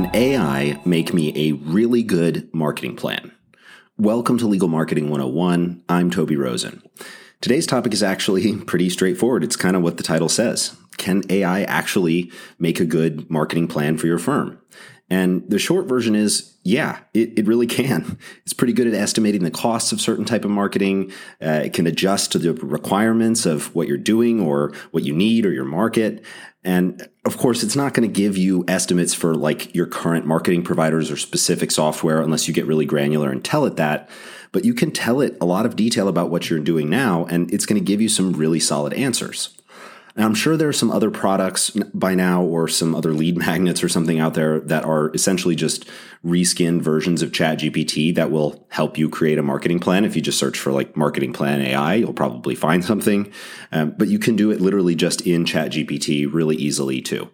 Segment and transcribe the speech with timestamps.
[0.00, 3.32] Can AI make me a really good marketing plan?
[3.98, 5.82] Welcome to Legal Marketing 101.
[5.90, 6.82] I'm Toby Rosen.
[7.42, 9.44] Today's topic is actually pretty straightforward.
[9.44, 10.74] It's kind of what the title says.
[10.96, 14.58] Can AI actually make a good marketing plan for your firm?
[15.10, 18.16] And the short version is, yeah, it, it really can.
[18.42, 21.12] It's pretty good at estimating the costs of certain type of marketing.
[21.40, 25.46] Uh, it can adjust to the requirements of what you're doing or what you need
[25.46, 26.24] or your market.
[26.64, 30.62] And of course, it's not going to give you estimates for like your current marketing
[30.62, 34.10] providers or specific software unless you get really granular and tell it that.
[34.52, 37.52] But you can tell it a lot of detail about what you're doing now, and
[37.54, 39.56] it's going to give you some really solid answers.
[40.16, 43.82] And I'm sure there are some other products by now or some other lead magnets
[43.82, 45.86] or something out there that are essentially just
[46.24, 50.04] reskinned versions of ChatGPT that will help you create a marketing plan.
[50.04, 53.32] If you just search for like marketing plan AI, you'll probably find something.
[53.72, 57.30] Um, but you can do it literally just in ChatGPT really easily too.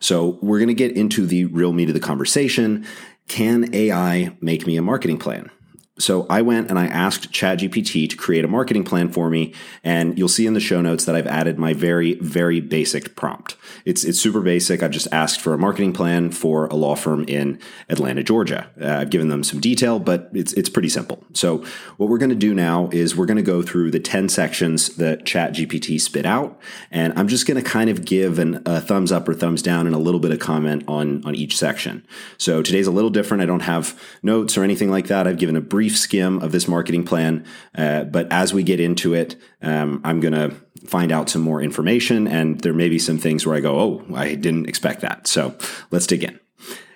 [0.00, 2.86] So we're going to get into the real meat of the conversation.
[3.26, 5.50] Can AI make me a marketing plan?
[5.98, 10.16] So I went and I asked ChatGPT to create a marketing plan for me, and
[10.16, 13.56] you'll see in the show notes that I've added my very, very basic prompt.
[13.84, 14.82] It's it's super basic.
[14.82, 18.70] I've just asked for a marketing plan for a law firm in Atlanta, Georgia.
[18.80, 21.24] Uh, I've given them some detail, but it's it's pretty simple.
[21.34, 21.64] So
[21.96, 24.96] what we're going to do now is we're going to go through the ten sections
[24.96, 26.58] that ChatGPT spit out,
[26.90, 29.86] and I'm just going to kind of give an, a thumbs up or thumbs down
[29.86, 32.06] and a little bit of comment on on each section.
[32.36, 33.42] So today's a little different.
[33.42, 35.26] I don't have notes or anything like that.
[35.26, 37.44] I've given a brief brief skim of this marketing plan.
[37.74, 40.54] Uh, but as we get into it, um, I'm going to
[40.86, 44.14] find out some more information, and there may be some things where I go, "Oh,
[44.14, 45.54] I didn't expect that." So
[45.90, 46.38] let's dig in.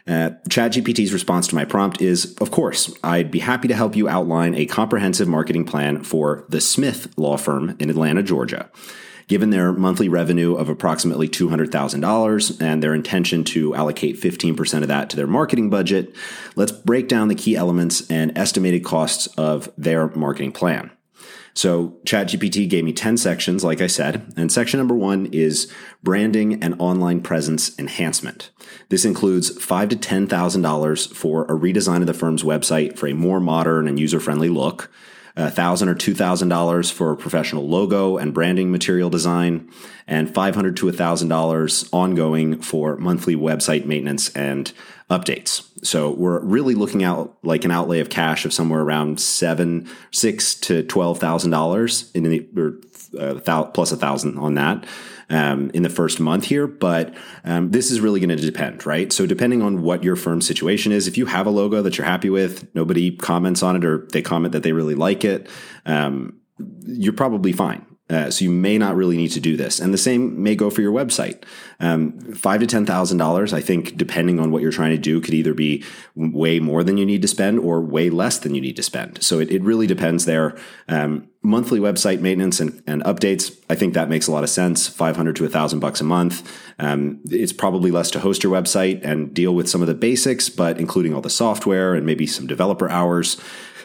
[0.06, 4.08] Uh, ChatGPT's response to my prompt is Of course, I'd be happy to help you
[4.08, 8.68] outline a comprehensive marketing plan for the Smith Law Firm in Atlanta, Georgia.
[9.28, 15.10] Given their monthly revenue of approximately $200,000 and their intention to allocate 15% of that
[15.10, 16.14] to their marketing budget,
[16.56, 20.90] let's break down the key elements and estimated costs of their marketing plan.
[21.54, 25.70] So ChatGPT gave me 10 sections, like I said, and section number one is
[26.02, 28.50] branding and online presence enhancement.
[28.88, 33.38] This includes five to $10,000 for a redesign of the firm's website for a more
[33.38, 34.90] modern and user-friendly look,
[35.36, 39.70] thousand or two thousand dollars for professional logo and branding material design,
[40.06, 44.72] and five hundred to thousand dollars ongoing for monthly website maintenance and
[45.10, 45.68] updates.
[45.84, 50.54] So we're really looking out like an outlay of cash of somewhere around seven, six
[50.60, 52.74] to twelve thousand dollars in the or
[53.18, 54.84] uh, plus a thousand on that
[55.32, 59.12] um, in the first month here, but um, this is really going to depend, right?
[59.12, 62.06] So, depending on what your firm's situation is, if you have a logo that you're
[62.06, 65.48] happy with, nobody comments on it, or they comment that they really like it,
[65.86, 66.38] um,
[66.86, 67.84] you're probably fine.
[68.12, 70.68] Uh, so you may not really need to do this, and the same may go
[70.68, 71.42] for your website.
[71.80, 75.20] Um, five to ten thousand dollars, I think, depending on what you're trying to do,
[75.20, 75.82] could either be
[76.14, 79.22] way more than you need to spend or way less than you need to spend.
[79.22, 80.56] So it, it really depends there.
[80.88, 84.88] Um, monthly website maintenance and, and, updates, I think that makes a lot of sense.
[84.88, 86.46] Five hundred to a thousand bucks a month.
[86.78, 90.48] Um, it's probably less to host your website and deal with some of the basics,
[90.50, 93.40] but including all the software and maybe some developer hours,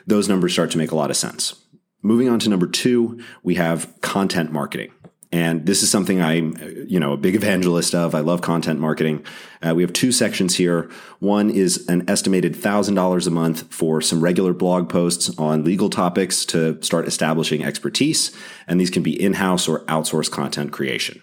[0.06, 1.64] those numbers start to make a lot of sense.
[2.02, 4.92] Moving on to number two, we have content marketing.
[5.32, 6.56] And this is something I'm,
[6.88, 8.16] you know, a big evangelist of.
[8.16, 9.26] I love content marketing.
[9.62, 10.90] Uh, we have two sections here.
[11.20, 16.46] One is an estimated $1,000 a month for some regular blog posts on legal topics
[16.46, 18.36] to start establishing expertise.
[18.68, 21.22] And these can be in-house or outsourced content creation.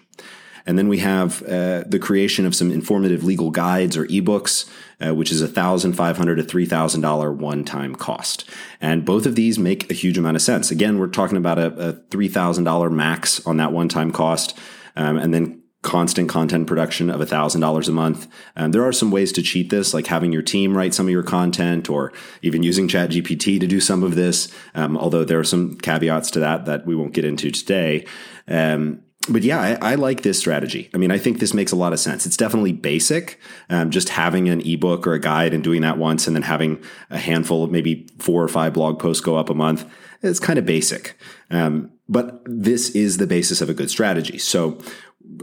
[0.65, 5.13] And then we have uh, the creation of some informative legal guides or ebooks, uh,
[5.13, 5.95] which is a $1,500
[6.37, 8.49] to $3,000 one time cost.
[8.81, 10.71] And both of these make a huge amount of sense.
[10.71, 14.57] Again, we're talking about a, a $3,000 max on that one time cost.
[14.95, 18.27] Um, and then constant content production of $1,000 a month.
[18.55, 21.11] Um, there are some ways to cheat this, like having your team write some of
[21.11, 22.11] your content or
[22.41, 26.39] even using ChatGPT to do some of this, um, although there are some caveats to
[26.39, 28.07] that that we won't get into today.
[28.47, 30.89] Um, but yeah, I, I, like this strategy.
[30.93, 32.25] I mean, I think this makes a lot of sense.
[32.25, 33.39] It's definitely basic.
[33.69, 36.83] Um, just having an ebook or a guide and doing that once and then having
[37.09, 39.85] a handful of maybe four or five blog posts go up a month,
[40.21, 41.17] it's kind of basic.
[41.49, 44.37] Um, but this is the basis of a good strategy.
[44.37, 44.77] So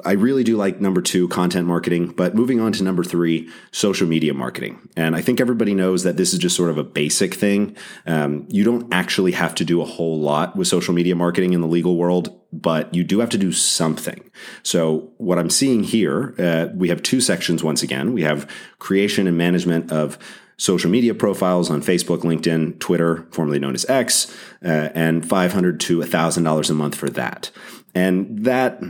[0.05, 2.09] I really do like number two, content marketing.
[2.09, 4.89] But moving on to number three, social media marketing.
[4.97, 7.77] And I think everybody knows that this is just sort of a basic thing.
[8.07, 11.61] Um, you don't actually have to do a whole lot with social media marketing in
[11.61, 14.31] the legal world, but you do have to do something.
[14.63, 18.13] So, what I'm seeing here, uh, we have two sections once again.
[18.13, 20.19] We have creation and management of
[20.57, 24.33] social media profiles on Facebook, LinkedIn, Twitter, formerly known as X,
[24.65, 27.51] uh, and 500 to $1,000 a month for that.
[27.95, 28.81] And that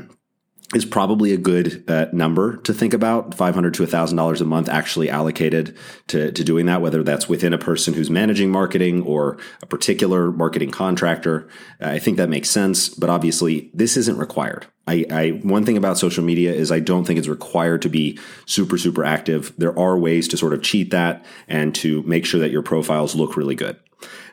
[0.75, 3.35] is probably a good uh, number to think about.
[3.35, 5.77] 500 to $1000 a month actually allocated
[6.09, 10.33] to, to doing that whether that's within a person who's managing marketing or a particular
[10.33, 11.49] marketing contractor.
[11.81, 14.67] I think that makes sense but obviously this isn't required.
[14.87, 18.19] I, I one thing about social media is i don't think it's required to be
[18.47, 19.53] super super active.
[19.59, 23.15] There are ways to sort of cheat that and to make sure that your profiles
[23.15, 23.77] look really good.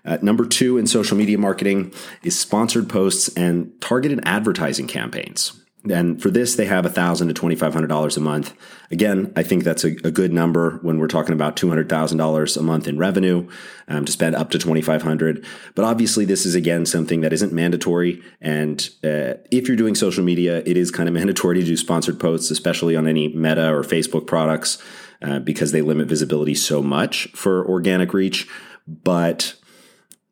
[0.05, 1.93] Uh, number two in social media marketing
[2.23, 7.33] is sponsored posts and targeted advertising campaigns and for this, they have a 1,000 to
[7.33, 8.53] $2,500 a month.
[8.91, 12.87] Again, I think that's a, a, good number when we're talking about $200,000 a month
[12.87, 13.49] in revenue
[13.87, 15.45] um, to spend up to 2,500.
[15.75, 18.21] But obviously, this is again something that isn't mandatory.
[18.41, 22.19] And uh, if you're doing social media, it is kind of mandatory to do sponsored
[22.19, 24.83] posts, especially on any Meta or Facebook products,
[25.21, 28.49] uh, because they limit visibility so much for organic reach.
[28.85, 29.53] But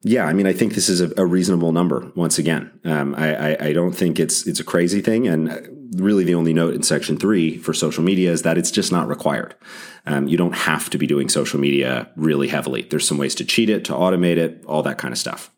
[0.08, 2.12] yeah, I mean, I think this is a, a reasonable number.
[2.16, 5.50] Once again, um, I, I, I, don't think it's it's a crazy thing, and
[6.02, 9.08] really, the only note in section three for social media is that it's just not
[9.08, 9.56] required.
[10.06, 12.84] Um, you don't have to be doing social media really heavily.
[12.84, 15.52] There's some ways to cheat it, to automate it, all that kind of stuff.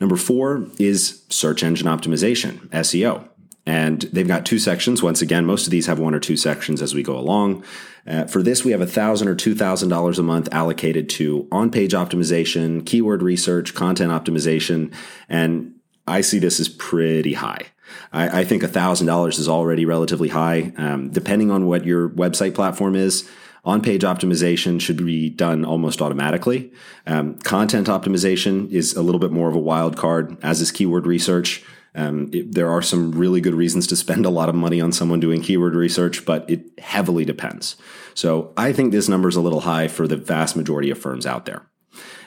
[0.00, 3.28] Number four is search engine optimization, SEO.
[3.70, 5.00] And they've got two sections.
[5.00, 7.62] Once again, most of these have one or two sections as we go along.
[8.04, 12.84] Uh, for this, we have 1,000 or $2,000 a month allocated to on page optimization,
[12.84, 14.92] keyword research, content optimization.
[15.28, 15.76] And
[16.08, 17.66] I see this as pretty high.
[18.12, 20.72] I, I think $1,000 is already relatively high.
[20.76, 23.30] Um, depending on what your website platform is,
[23.64, 26.72] on page optimization should be done almost automatically.
[27.06, 31.06] Um, content optimization is a little bit more of a wild card, as is keyword
[31.06, 31.62] research.
[31.94, 34.92] Um, it, there are some really good reasons to spend a lot of money on
[34.92, 37.76] someone doing keyword research, but it heavily depends.
[38.14, 41.26] So I think this number is a little high for the vast majority of firms
[41.26, 41.66] out there.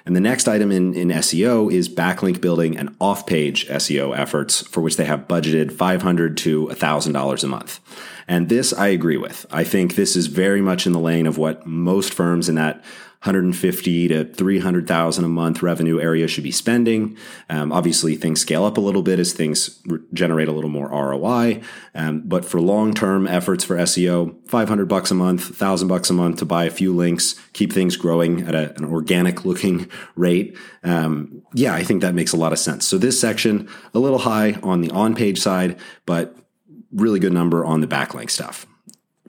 [0.05, 4.65] And the next item in, in SEO is backlink building and off page SEO efforts
[4.67, 7.79] for which they have budgeted $500 to $1,000 a month.
[8.27, 9.45] And this I agree with.
[9.49, 12.83] I think this is very much in the lane of what most firms in that
[13.23, 17.15] 150 to 300,000 a month revenue area should be spending.
[17.49, 20.89] Um, obviously, things scale up a little bit as things re- generate a little more
[20.89, 21.61] ROI.
[21.95, 26.13] Um, but for long term efforts for SEO, 500 bucks a month, 1,000 bucks a
[26.13, 30.57] month to buy a few links, keep things growing at a, an organic looking rate.
[30.83, 32.85] Um, yeah, I think that makes a lot of sense.
[32.85, 36.35] So this section, a little high on the on page side, but
[36.91, 38.67] really good number on the backlink stuff.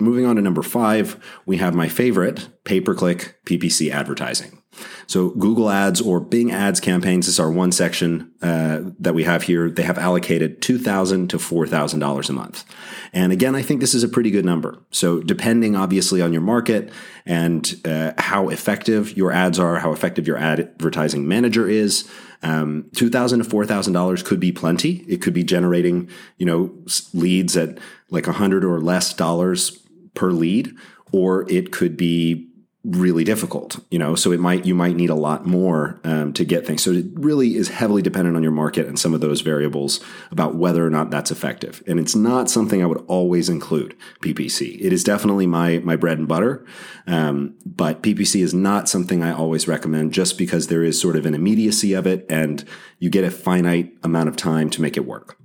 [0.00, 4.60] Moving on to number five, we have my favorite pay per click PPC advertising.
[5.06, 9.24] So Google Ads or Bing Ads campaigns This is our one section uh, that we
[9.24, 9.70] have here.
[9.70, 12.64] They have allocated two thousand to four thousand dollars a month,
[13.12, 14.82] and again, I think this is a pretty good number.
[14.90, 16.90] So depending, obviously, on your market
[17.24, 22.10] and uh, how effective your ads are, how effective your advertising manager is,
[22.44, 25.04] um, two thousand to four thousand dollars could be plenty.
[25.08, 26.72] It could be generating, you know,
[27.12, 27.78] leads at
[28.10, 29.80] like a hundred or less dollars
[30.14, 30.72] per lead,
[31.10, 32.48] or it could be
[32.84, 34.14] really difficult you know?
[34.14, 36.82] So it might you might need a lot more um, to get things.
[36.82, 40.00] So it really is heavily dependent on your market and some of those variables
[40.30, 41.82] about whether or not that's effective.
[41.86, 46.18] And it's not something i would always include ppc it is definitely my my bread
[46.18, 46.64] and butter
[47.06, 51.26] um, but ppc is not something i always recommend just because there is sort of
[51.26, 52.64] an immediacy of it and
[52.98, 55.38] you get a finite amount of time to make it work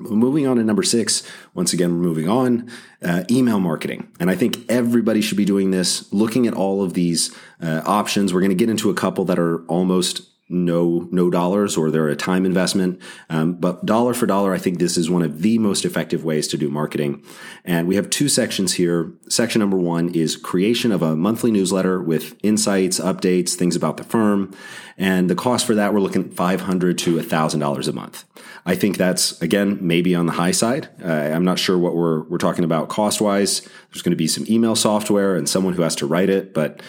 [0.00, 1.22] Moving on to number six,
[1.54, 2.70] once again, we're moving on,
[3.02, 4.08] uh, email marketing.
[4.18, 8.32] And I think everybody should be doing this, looking at all of these uh, options.
[8.32, 12.08] We're going to get into a couple that are almost no no dollars or they're
[12.08, 13.00] a time investment.
[13.28, 16.48] Um, but dollar for dollar i think this is one of the most effective ways
[16.48, 17.24] to do marketing.
[17.64, 19.12] And we have two sections here.
[19.28, 24.04] Section number one is creation of a monthly newsletter with insights updates things about the
[24.04, 24.54] firm.
[24.98, 28.24] And the cost for that we're looking at 500 to $1000 a month.
[28.66, 30.88] I think that's again maybe on the high side.
[31.02, 34.26] Uh, i'm not sure what we're we're talking about cost wise there's going to be
[34.26, 36.82] some email software and someone who has to write it but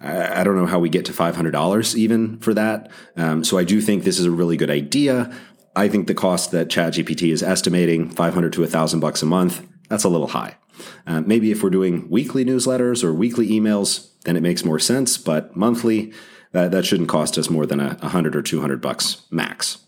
[0.00, 2.90] I, don't know how we get to $500 even for that.
[3.16, 5.32] Um, so I do think this is a really good idea.
[5.74, 10.04] I think the cost that ChatGPT is estimating, 500 to 1000 bucks a month, that's
[10.04, 10.56] a little high.
[11.06, 15.18] Uh, maybe if we're doing weekly newsletters or weekly emails, then it makes more sense.
[15.18, 16.12] But monthly,
[16.52, 19.78] that, shouldn't cost us more than a 100 or 200 bucks max.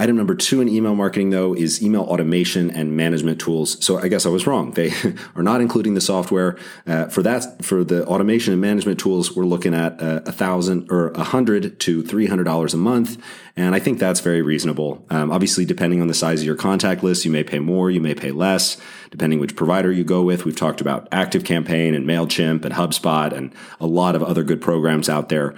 [0.00, 3.84] Item number two in email marketing, though, is email automation and management tools.
[3.84, 4.70] So I guess I was wrong.
[4.70, 4.94] They
[5.36, 7.62] are not including the software uh, for that.
[7.62, 11.78] For the automation and management tools, we're looking at uh, a thousand or a hundred
[11.80, 13.22] to three hundred dollars a month,
[13.56, 15.04] and I think that's very reasonable.
[15.10, 18.00] Um, obviously, depending on the size of your contact list, you may pay more, you
[18.00, 18.78] may pay less,
[19.10, 20.46] depending which provider you go with.
[20.46, 25.10] We've talked about ActiveCampaign and Mailchimp and HubSpot and a lot of other good programs
[25.10, 25.48] out there.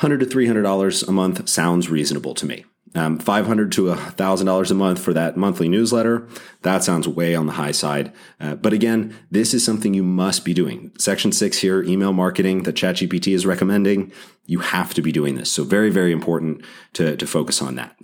[0.00, 2.64] 100 to $300 a month sounds reasonable to me.
[2.94, 6.28] Um, Five hundred to thousand dollars a month for that monthly newsletter.
[6.60, 8.12] That sounds way on the high side.
[8.38, 10.92] Uh, but again, this is something you must be doing.
[10.98, 14.12] Section six here, email marketing that ChatGPT is recommending.
[14.44, 15.50] You have to be doing this.
[15.50, 17.96] So very, very important to, to focus on that.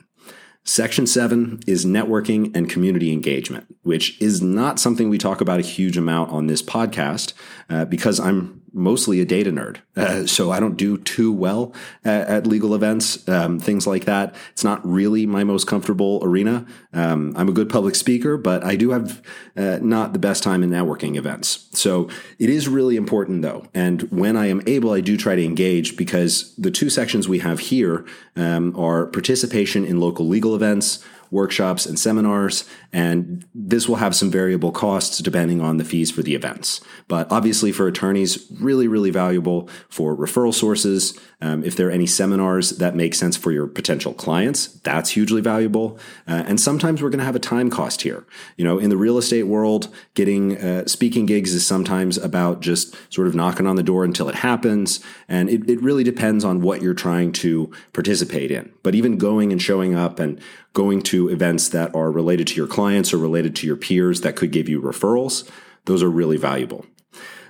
[0.64, 5.62] Section seven is networking and community engagement, which is not something we talk about a
[5.62, 7.32] huge amount on this podcast
[7.70, 9.78] uh, because I'm mostly a data nerd.
[9.96, 11.72] Uh, so I don't do too well
[12.04, 14.34] at, at legal events, um, things like that.
[14.52, 16.66] It's not really my most comfortable arena.
[16.92, 19.22] Um, I'm a good public speaker, but I do have
[19.56, 21.68] uh, not the best time in networking events.
[21.72, 22.08] So
[22.38, 23.66] it is really important though.
[23.74, 27.40] And when I am able, I do try to engage because the two sections we
[27.40, 28.04] have here
[28.36, 32.64] um, are participation in local legal events workshops, and seminars.
[32.92, 36.80] And this will have some variable costs depending on the fees for the events.
[37.06, 41.18] But obviously, for attorneys, really, really valuable for referral sources.
[41.40, 45.40] Um, if there are any seminars that make sense for your potential clients, that's hugely
[45.40, 45.98] valuable.
[46.26, 48.26] Uh, and sometimes we're going to have a time cost here.
[48.56, 52.96] You know, in the real estate world, getting uh, speaking gigs is sometimes about just
[53.12, 54.98] sort of knocking on the door until it happens.
[55.28, 58.72] And it, it really depends on what you're trying to participate in.
[58.82, 60.40] But even going and showing up and
[60.72, 64.36] going to events that are related to your clients or related to your peers that
[64.36, 65.48] could give you referrals,
[65.86, 66.86] those are really valuable.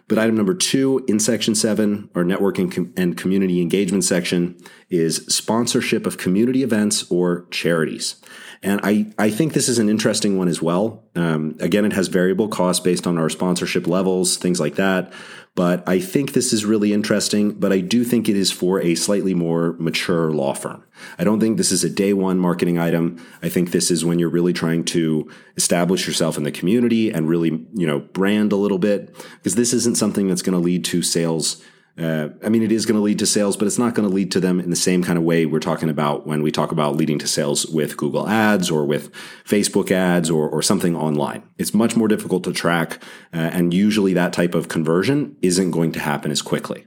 [0.08, 4.56] But item number two in section seven, our networking and community engagement section,
[4.90, 8.16] is sponsorship of community events or charities.
[8.62, 11.04] And I, I think this is an interesting one as well.
[11.14, 15.12] Um, again, it has variable costs based on our sponsorship levels, things like that.
[15.54, 18.95] But I think this is really interesting, but I do think it is for a
[18.95, 20.85] slightly more mature law firm.
[21.18, 23.25] I don't think this is a day one marketing item.
[23.42, 27.28] I think this is when you're really trying to establish yourself in the community and
[27.28, 30.85] really, you know, brand a little bit, because this isn't something that's going to lead
[30.87, 31.62] to sales
[31.99, 34.14] uh, I mean, it is going to lead to sales, but it's not going to
[34.14, 36.71] lead to them in the same kind of way we're talking about when we talk
[36.71, 39.12] about leading to sales with Google ads or with
[39.45, 41.43] Facebook ads or, or something online.
[41.59, 43.02] It's much more difficult to track.
[43.35, 46.87] Uh, and usually that type of conversion isn't going to happen as quickly.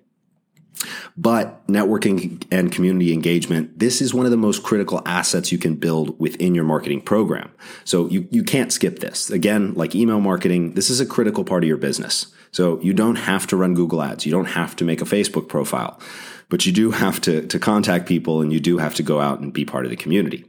[1.18, 5.76] But networking and community engagement, this is one of the most critical assets you can
[5.76, 7.52] build within your marketing program.
[7.84, 9.30] So you, you can't skip this.
[9.30, 12.28] Again, like email marketing, this is a critical part of your business.
[12.52, 14.26] So you don't have to run Google ads.
[14.26, 16.00] You don't have to make a Facebook profile,
[16.50, 19.40] but you do have to, to contact people and you do have to go out
[19.40, 20.46] and be part of the community.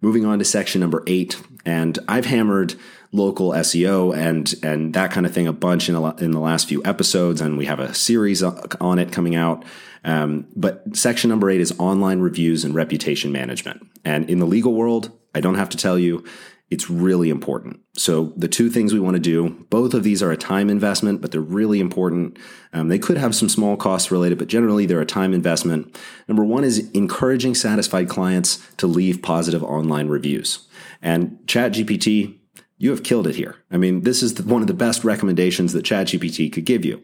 [0.00, 2.76] Moving on to section number eight, and I've hammered
[3.10, 6.68] local SEO and and that kind of thing a bunch in, a, in the last
[6.68, 9.64] few episodes, and we have a series on it coming out.
[10.04, 13.84] Um, but section number eight is online reviews and reputation management.
[14.04, 16.24] And in the legal world, I don't have to tell you,
[16.70, 17.80] it's really important.
[17.94, 21.20] So the two things we want to do, both of these are a time investment,
[21.20, 22.38] but they're really important.
[22.72, 25.98] Um, they could have some small costs related, but generally they're a time investment.
[26.28, 30.68] Number one is encouraging satisfied clients to leave positive online reviews.
[31.00, 32.38] And ChatGPT,
[32.76, 33.56] you have killed it here.
[33.70, 37.02] I mean, this is the, one of the best recommendations that ChatGPT could give you.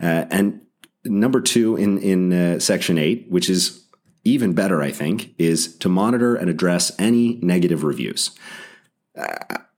[0.00, 0.60] Uh, and
[1.04, 3.84] number two in in uh, section eight, which is
[4.24, 8.30] even better, I think, is to monitor and address any negative reviews.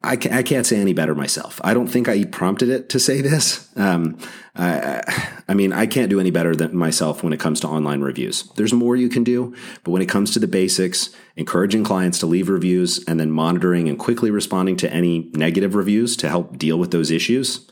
[0.04, 1.60] I, can't say any better myself.
[1.64, 3.68] I don't think I prompted it to say this.
[3.76, 4.18] Um,
[4.54, 5.02] I,
[5.48, 8.44] I, mean, I can't do any better than myself when it comes to online reviews.
[8.56, 12.26] There's more you can do, but when it comes to the basics, encouraging clients to
[12.26, 16.78] leave reviews and then monitoring and quickly responding to any negative reviews to help deal
[16.78, 17.68] with those issues,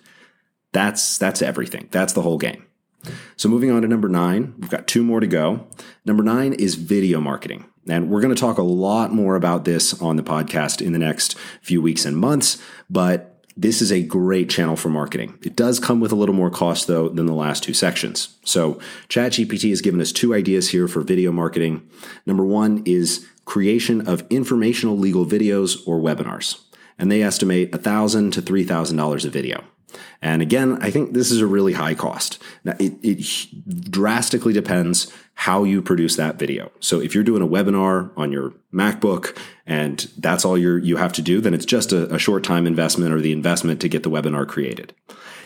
[0.72, 1.88] that's that's everything.
[1.90, 2.64] That's the whole game.
[3.36, 5.66] So moving on to number nine, we've got two more to go.
[6.04, 7.66] Number nine is video marketing.
[7.88, 10.98] And we're going to talk a lot more about this on the podcast in the
[10.98, 15.38] next few weeks and months, but this is a great channel for marketing.
[15.42, 18.36] It does come with a little more cost though than the last two sections.
[18.44, 21.88] So ChatGPT has given us two ideas here for video marketing.
[22.24, 26.60] Number one is creation of informational legal videos or webinars.
[26.98, 29.64] And they estimate 1,000 to $3,000 a video.
[30.20, 32.40] And again, I think this is a really high cost.
[32.64, 36.70] Now, it, it, drastically depends how you produce that video.
[36.80, 41.12] So if you're doing a webinar on your MacBook and that's all you you have
[41.14, 44.02] to do, then it's just a, a short time investment or the investment to get
[44.02, 44.94] the webinar created.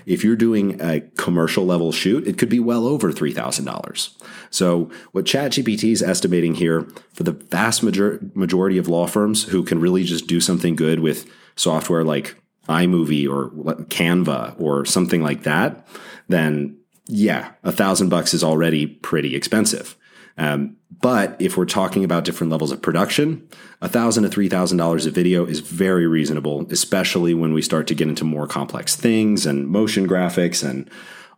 [0.06, 4.10] If you're doing a commercial level shoot, it could be well over $3,000.
[4.50, 9.64] So what ChatGPT is estimating here for the vast major- majority of law firms who
[9.64, 12.36] can really just do something good with software like
[12.68, 13.50] iMovie or
[13.84, 15.86] Canva or something like that,
[16.28, 19.96] then yeah, a thousand bucks is already pretty expensive.
[20.38, 23.48] Um, but if we're talking about different levels of production,
[23.80, 27.86] a thousand to three thousand dollars a video is very reasonable, especially when we start
[27.88, 30.90] to get into more complex things and motion graphics and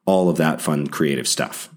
[0.04, 1.68] all of that fun creative stuff.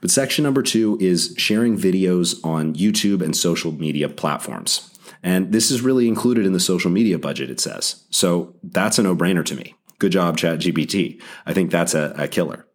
[0.00, 4.97] But section number two is sharing videos on YouTube and social media platforms.
[5.22, 8.04] And this is really included in the social media budget, it says.
[8.10, 9.74] So that's a no brainer to me.
[9.98, 11.20] Good job, ChatGPT.
[11.44, 12.66] I think that's a, a killer.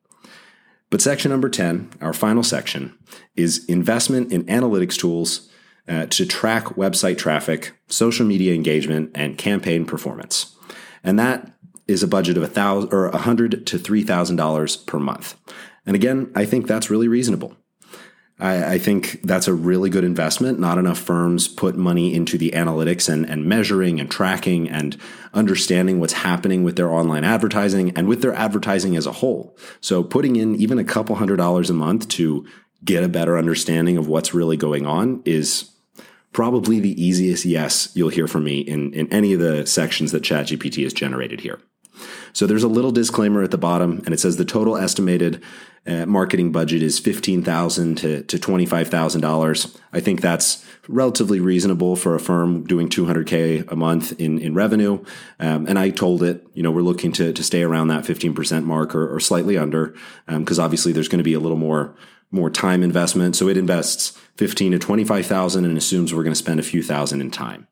[0.89, 2.97] But section number 10, our final section,
[3.35, 5.49] is investment in analytics tools
[5.87, 10.55] uh, to track website traffic, social media engagement, and campaign performance.
[11.03, 11.51] And that
[11.87, 15.35] is a budget of a thousand or a hundred to three thousand dollars per month.
[15.85, 17.57] And again, I think that's really reasonable.
[18.43, 20.59] I, I, think that's a really good investment.
[20.59, 24.97] Not enough firms put money into the analytics and, and measuring and tracking and
[25.33, 29.57] understanding what's happening with their online advertising and with their advertising as a whole.
[29.79, 32.45] So putting in even a couple hundred dollars a month to
[32.83, 35.71] get a better understanding of what's really going on is
[36.33, 40.23] probably the easiest yes you'll hear from me in, in any of the sections that
[40.23, 41.61] ChatGPT has generated here.
[42.33, 45.43] So there's a little disclaimer at the bottom, and it says the total estimated
[45.85, 49.77] uh, marketing budget is fifteen thousand to to twenty five thousand dollars.
[49.91, 54.39] I think that's relatively reasonable for a firm doing two hundred k a month in
[54.39, 55.03] in revenue.
[55.39, 58.33] Um, and I told it, you know, we're looking to to stay around that fifteen
[58.33, 59.93] percent mark or, or, slightly under,
[60.27, 61.95] because um, obviously there's going to be a little more
[62.31, 63.35] more time investment.
[63.35, 66.63] So it invests fifteen to twenty five thousand and assumes we're going to spend a
[66.63, 67.67] few thousand in time.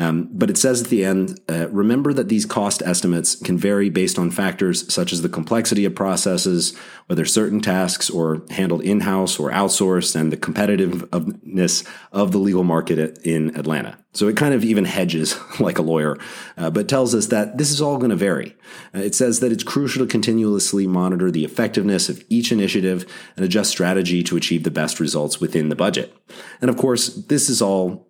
[0.00, 3.90] Um, but it says at the end uh, remember that these cost estimates can vary
[3.90, 6.74] based on factors such as the complexity of processes,
[7.06, 12.64] whether certain tasks are handled in house or outsourced, and the competitiveness of the legal
[12.64, 13.98] market in Atlanta.
[14.14, 16.16] So it kind of even hedges like a lawyer,
[16.56, 18.56] uh, but tells us that this is all going to vary.
[18.94, 23.04] Uh, it says that it's crucial to continuously monitor the effectiveness of each initiative
[23.36, 26.16] and adjust strategy to achieve the best results within the budget.
[26.62, 28.09] And of course, this is all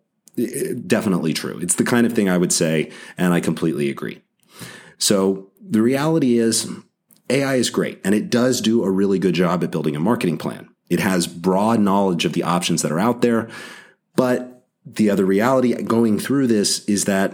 [0.87, 1.59] definitely true.
[1.59, 4.23] It's the kind of thing I would say, and I completely agree.
[4.99, 6.69] So the reality is,
[7.29, 10.37] AI is great, and it does do a really good job at building a marketing
[10.37, 10.69] plan.
[10.89, 13.49] It has broad knowledge of the options that are out there,
[14.17, 17.33] but the other reality going through this is that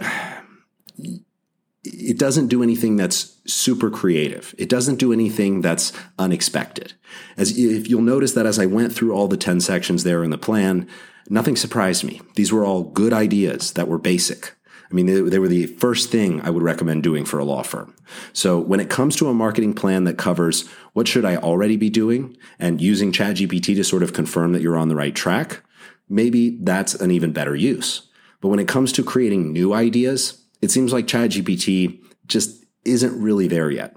[1.83, 4.53] it doesn't do anything that's super creative.
[4.57, 6.93] It doesn't do anything that's unexpected.
[7.37, 10.29] As if you'll notice that as I went through all the 10 sections there in
[10.29, 10.87] the plan,
[11.29, 12.21] nothing surprised me.
[12.35, 14.53] These were all good ideas that were basic.
[14.89, 17.61] I mean, they, they, were the first thing I would recommend doing for a law
[17.61, 17.93] firm.
[18.31, 21.89] So when it comes to a marketing plan that covers what should I already be
[21.89, 25.61] doing and using ChatGPT to sort of confirm that you're on the right track,
[26.07, 28.07] maybe that's an even better use.
[28.39, 33.47] But when it comes to creating new ideas, it seems like ChatGPT just isn't really
[33.47, 33.95] there yet.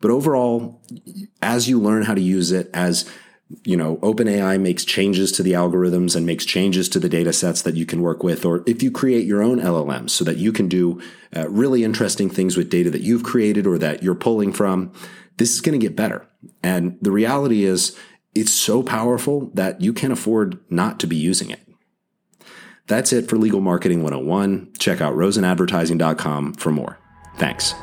[0.00, 0.82] But overall,
[1.40, 3.08] as you learn how to use it, as
[3.64, 7.62] you know, OpenAI makes changes to the algorithms and makes changes to the data sets
[7.62, 10.52] that you can work with, or if you create your own LLMs so that you
[10.52, 11.00] can do
[11.36, 14.92] uh, really interesting things with data that you've created or that you're pulling from,
[15.36, 16.26] this is going to get better.
[16.62, 17.96] And the reality is,
[18.34, 21.60] it's so powerful that you can't afford not to be using it.
[22.86, 24.72] That's it for Legal Marketing 101.
[24.78, 26.98] Check out rosenadvertising.com for more.
[27.36, 27.74] Thanks.